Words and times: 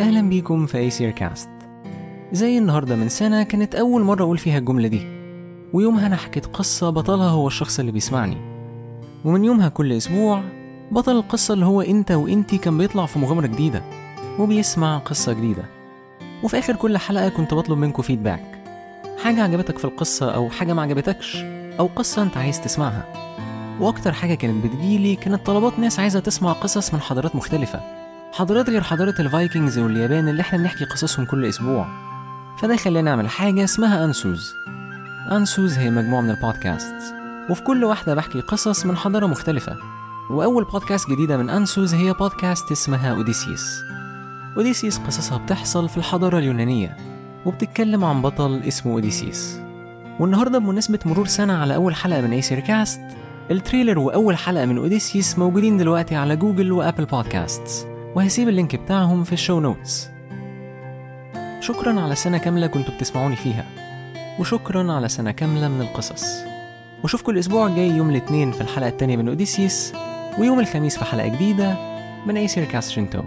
أهلا 0.00 0.28
بيكم 0.28 0.66
في 0.66 0.78
أيسير 0.78 1.10
كاست 1.10 1.50
زي 2.32 2.58
النهاردة 2.58 2.96
من 2.96 3.08
سنة 3.08 3.42
كانت 3.42 3.74
أول 3.74 4.02
مرة 4.02 4.22
أقول 4.22 4.38
فيها 4.38 4.58
الجملة 4.58 4.88
دي. 4.88 5.06
ويومها 5.72 6.06
أنا 6.06 6.16
حكيت 6.16 6.46
قصة 6.46 6.90
بطلها 6.90 7.28
هو 7.28 7.46
الشخص 7.46 7.78
اللي 7.78 7.92
بيسمعني. 7.92 8.36
ومن 9.24 9.44
يومها 9.44 9.68
كل 9.68 9.92
أسبوع 9.92 10.42
بطل 10.90 11.16
القصة 11.16 11.54
اللي 11.54 11.66
هو 11.66 11.80
أنت 11.80 12.10
وأنتي 12.10 12.58
كان 12.58 12.78
بيطلع 12.78 13.06
في 13.06 13.18
مغامرة 13.18 13.46
جديدة. 13.46 13.82
وبيسمع 14.38 14.98
قصة 14.98 15.32
جديدة. 15.32 15.64
وفي 16.42 16.58
آخر 16.58 16.76
كل 16.76 16.98
حلقة 16.98 17.28
كنت 17.28 17.54
بطلب 17.54 17.78
منكم 17.78 18.02
فيدباك 18.02 18.62
حاجة 19.22 19.42
عجبتك 19.42 19.78
في 19.78 19.84
القصة 19.84 20.30
أو 20.34 20.50
حاجة 20.50 20.72
ما 20.72 20.82
عجبتكش 20.82 21.36
أو 21.78 21.86
قصة 21.96 22.22
أنت 22.22 22.36
عايز 22.36 22.60
تسمعها. 22.60 23.04
وأكتر 23.80 24.12
حاجة 24.12 24.34
كانت 24.34 24.64
بتجيلي 24.64 25.16
كانت 25.16 25.46
طلبات 25.46 25.78
ناس 25.78 26.00
عايزة 26.00 26.20
تسمع 26.20 26.52
قصص 26.52 26.94
من 26.94 27.00
حضارات 27.00 27.36
مختلفة. 27.36 28.01
حضارات 28.32 28.70
غير 28.70 28.82
حضارة 28.82 29.14
ال 29.18 29.26
Vikings 29.26 29.78
واليابان 29.78 30.28
اللي 30.28 30.42
إحنا 30.42 30.58
بنحكي 30.58 30.84
قصصهم 30.84 31.24
كل 31.24 31.44
أسبوع. 31.44 31.86
فده 32.58 32.76
خلاني 32.76 33.10
أعمل 33.10 33.28
حاجة 33.28 33.64
اسمها 33.64 34.04
أنسوز. 34.04 34.54
أنسوز 35.32 35.78
هي 35.78 35.90
مجموعة 35.90 36.20
من 36.20 36.30
البودكاست 36.30 36.94
وفي 37.50 37.62
كل 37.62 37.84
واحدة 37.84 38.14
بحكي 38.14 38.40
قصص 38.40 38.86
من 38.86 38.96
حضارة 38.96 39.26
مختلفة. 39.26 39.76
وأول 40.30 40.64
بودكاست 40.64 41.10
جديدة 41.10 41.36
من 41.36 41.50
أنسوز 41.50 41.94
هي 41.94 42.12
بودكاست 42.12 42.72
اسمها 42.72 43.10
أوديسيس. 43.10 43.82
أوديسيس 44.56 44.98
قصصها 44.98 45.38
بتحصل 45.38 45.88
في 45.88 45.96
الحضارة 45.96 46.38
اليونانية 46.38 46.96
وبتتكلم 47.46 48.04
عن 48.04 48.22
بطل 48.22 48.62
اسمه 48.68 48.92
أوديسيس. 48.92 49.60
والنهاردة 50.20 50.58
بمناسبة 50.58 50.98
مرور 51.06 51.26
سنة 51.26 51.52
على 51.52 51.74
أول 51.74 51.94
حلقة 51.94 52.20
من 52.20 52.32
أيسير 52.32 52.60
cast 52.60 53.00
ال 53.50 53.56
trailer 53.56 53.98
وأول 53.98 54.36
حلقة 54.36 54.66
من 54.66 54.78
أوديسيس 54.78 55.38
موجودين 55.38 55.76
دلوقتي 55.76 56.14
على 56.16 56.36
جوجل 56.36 56.72
وأبل 56.72 57.04
بودكاست 57.04 57.91
وهسيب 58.14 58.48
ال 58.48 58.54
link 58.54 58.76
بتاعهم 58.76 59.24
في 59.24 59.32
ال 59.32 59.38
show 59.38 59.60
notes 59.60 60.10
شكرا 61.60 62.00
على 62.00 62.14
سنة 62.14 62.38
كاملة 62.38 62.66
كنتوا 62.66 62.94
بتسمعوني 62.94 63.36
فيها 63.36 63.64
وشكرا 64.38 64.92
على 64.92 65.08
سنة 65.08 65.30
كاملة 65.30 65.68
من 65.68 65.80
القصص. 65.80 66.24
واشوفكم 67.02 67.32
الأسبوع 67.32 67.66
الجاي 67.66 67.88
يوم 67.88 68.10
الاثنين 68.10 68.52
في 68.52 68.60
الحلقة 68.60 68.88
التانية 68.88 69.16
من 69.16 69.28
أوديسيس 69.28 69.92
ويوم 70.38 70.60
الخميس 70.60 70.98
في 70.98 71.04
حلقة 71.04 71.28
جديدة 71.28 71.76
من 72.26 72.36
أيسير 72.36 72.64
كاست 72.64 72.90
شنتو 72.90 73.22